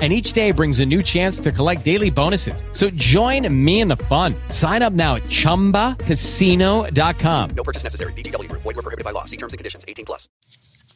[0.00, 2.64] and each day brings a new chance to collect daily bonuses.
[2.70, 4.36] So join me in the fun.
[4.48, 7.50] Sign up now at ChumbaCasino.com.
[7.56, 8.12] No purchase necessary.
[8.12, 8.46] BGW.
[8.52, 9.24] Void were prohibited by law.
[9.24, 9.84] See terms and conditions.
[9.88, 10.28] 18 plus.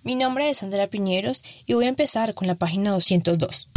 [0.05, 3.69] Mi nombre es Andrea Piñeros y voy a empezar con la página 202.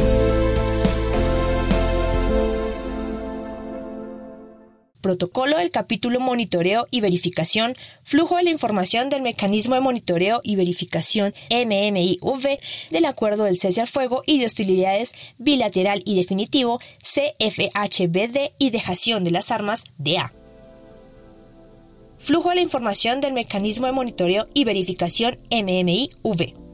[5.05, 10.55] Protocolo del capítulo Monitoreo y Verificación, flujo de la información del Mecanismo de Monitoreo y
[10.55, 12.57] Verificación MMIV
[12.89, 19.23] del Acuerdo del Cese al Fuego y de Hostilidades Bilateral y Definitivo CFHBD y Dejación
[19.23, 20.33] de las Armas DA.
[22.17, 26.64] Flujo de la información del Mecanismo de Monitoreo y Verificación MMIV.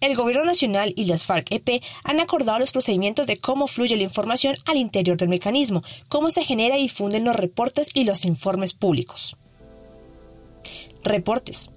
[0.00, 4.56] El Gobierno Nacional y las FARC-EP han acordado los procedimientos de cómo fluye la información
[4.66, 9.36] al interior del mecanismo, cómo se genera y difunden los reportes y los informes públicos.
[11.02, 11.70] Reportes.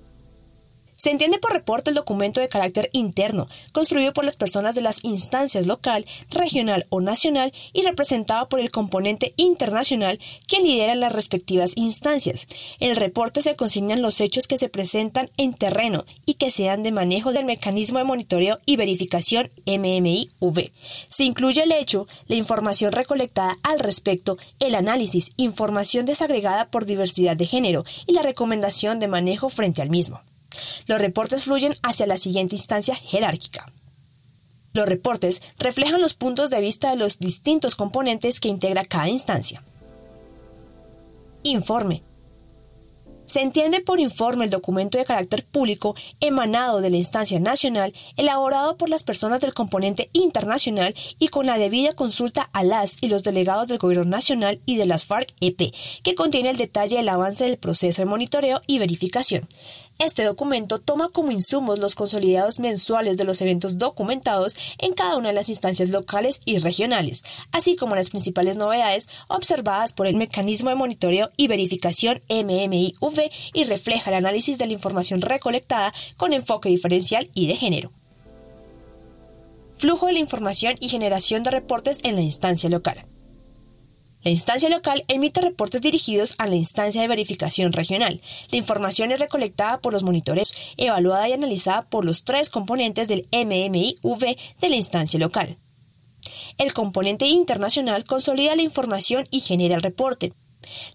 [1.02, 5.04] Se entiende por reporte el documento de carácter interno, construido por las personas de las
[5.04, 11.72] instancias local, regional o nacional y representado por el componente internacional que lidera las respectivas
[11.76, 12.46] instancias.
[12.80, 16.84] En el reporte se consignan los hechos que se presentan en terreno y que sean
[16.84, 20.72] de manejo del mecanismo de monitoreo y verificación MMIV.
[21.10, 27.36] Se incluye el hecho, la información recolectada al respecto, el análisis, información desagregada por diversidad
[27.36, 30.22] de género y la recomendación de manejo frente al mismo.
[30.86, 33.72] Los reportes fluyen hacia la siguiente instancia jerárquica.
[34.74, 39.62] Los reportes reflejan los puntos de vista de los distintos componentes que integra cada instancia.
[41.44, 42.04] Informe.
[43.32, 48.76] Se entiende por informe el documento de carácter público emanado de la instancia nacional, elaborado
[48.76, 53.24] por las personas del componente internacional y con la debida consulta a las y los
[53.24, 55.74] delegados del Gobierno Nacional y de las FARC-EP,
[56.04, 59.48] que contiene el detalle del avance del proceso de monitoreo y verificación.
[60.02, 65.28] Este documento toma como insumos los consolidados mensuales de los eventos documentados en cada una
[65.28, 70.72] de las instancias locales y regionales, así como las principales novedades observadas por el mecanismo
[70.72, 76.70] de monitoreo y verificación MMIV y refleja el análisis de la información recolectada con enfoque
[76.70, 77.92] diferencial y de género.
[79.78, 83.04] Flujo de la información y generación de reportes en la instancia local.
[84.24, 88.22] La instancia local emite reportes dirigidos a la instancia de verificación regional.
[88.52, 93.28] La información es recolectada por los monitores, evaluada y analizada por los tres componentes del
[93.32, 95.58] MMIV de la instancia local.
[96.60, 100.34] El componente internacional consolida la información y genera el reporte.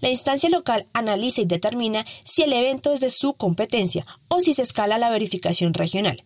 [0.01, 4.55] La instancia local analiza y determina si el evento es de su competencia o si
[4.55, 6.23] se escala la verificación regional.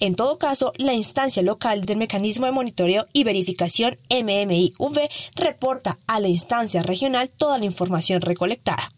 [0.00, 6.20] En todo caso, la instancia local del mecanismo de monitoreo y verificación MMIV reporta a
[6.20, 8.92] la instancia regional toda la información recolectada.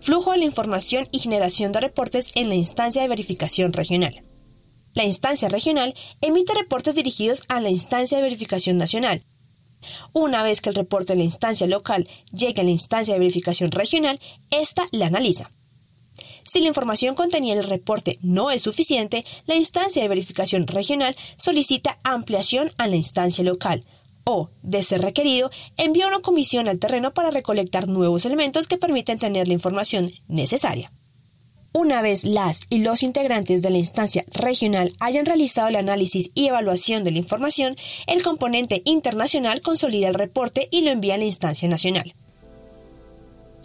[0.00, 4.22] Flujo de la información y generación de reportes en la instancia de verificación regional.
[4.94, 9.22] La instancia regional emite reportes dirigidos a la instancia de verificación nacional.
[10.12, 13.70] Una vez que el reporte de la instancia local llegue a la instancia de verificación
[13.70, 14.18] regional,
[14.50, 15.50] ésta la analiza.
[16.50, 21.14] Si la información contenida en el reporte no es suficiente, la instancia de verificación regional
[21.36, 23.84] solicita ampliación a la instancia local
[24.24, 29.20] o, de ser requerido, envía una comisión al terreno para recolectar nuevos elementos que permiten
[29.20, 30.90] tener la información necesaria.
[31.72, 36.48] Una vez las y los integrantes de la instancia regional hayan realizado el análisis y
[36.48, 37.76] evaluación de la información,
[38.08, 42.12] el componente internacional consolida el reporte y lo envía a la instancia nacional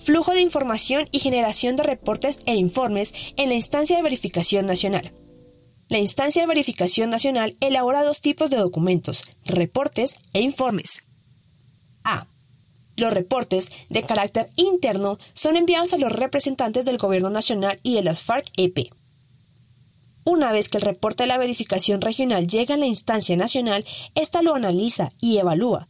[0.06, 5.12] flujo de información y generación de reportes e informes en la instancia de verificación nacional.
[5.90, 11.04] La instancia de verificación nacional elabora dos tipos de documentos, reportes e informes.
[12.04, 12.28] A.
[12.96, 18.04] Los reportes de carácter interno son enviados a los representantes del Gobierno Nacional y de
[18.04, 18.92] las FARC-EP.
[20.24, 24.42] Una vez que el reporte de la verificación regional llega a la instancia nacional, ésta
[24.42, 25.88] lo analiza y evalúa,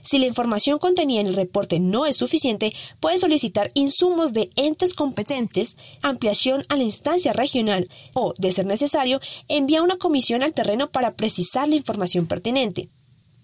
[0.00, 4.94] Si la información contenida en el reporte no es suficiente, puede solicitar insumos de entes
[4.94, 10.90] competentes, ampliación a la instancia regional o, de ser necesario, envía una comisión al terreno
[10.90, 12.88] para precisar la información pertinente.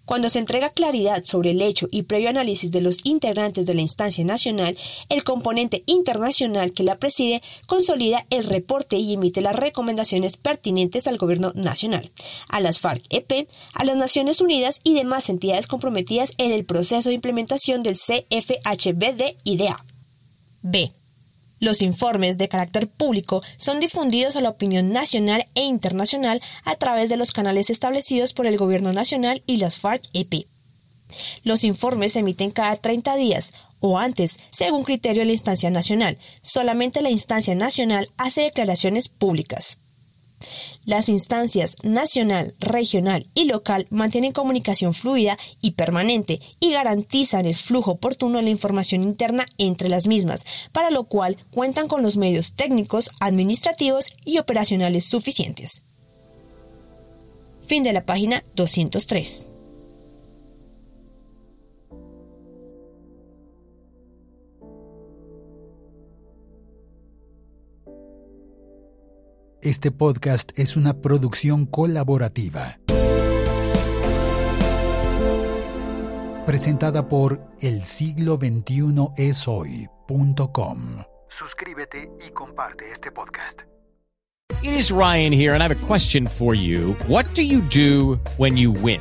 [0.05, 3.81] Cuando se entrega claridad sobre el hecho y previo análisis de los integrantes de la
[3.81, 4.77] instancia nacional,
[5.09, 11.19] el componente internacional que la preside consolida el reporte y emite las recomendaciones pertinentes al
[11.19, 12.11] gobierno nacional,
[12.49, 17.15] a las FARC-EP, a las Naciones Unidas y demás entidades comprometidas en el proceso de
[17.15, 19.85] implementación del CFHBD-IDA.
[20.63, 20.93] B.
[21.63, 27.09] Los informes de carácter público son difundidos a la opinión nacional e internacional a través
[27.09, 30.49] de los canales establecidos por el Gobierno Nacional y las FARC-EP.
[31.45, 36.19] Los informes se emiten cada 30 días o antes, según criterio de la instancia nacional.
[36.43, 39.79] Solamente la instancia nacional hace declaraciones públicas.
[40.85, 47.93] Las instancias nacional, regional y local mantienen comunicación fluida y permanente y garantizan el flujo
[47.93, 52.55] oportuno de la información interna entre las mismas, para lo cual cuentan con los medios
[52.55, 55.85] técnicos, administrativos y operacionales suficientes.
[57.67, 59.52] Fin de la página 203.
[69.63, 72.81] Este podcast es una producción colaborativa.
[76.45, 81.05] Presentada por el siglo 21 es hoy.com.
[81.29, 83.63] Suscríbete y comparte este podcast.
[84.63, 86.97] It is Ryan here, and I have a question for you.
[87.07, 89.01] What do you do when you win?